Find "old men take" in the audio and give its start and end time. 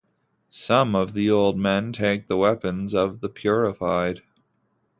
1.29-2.25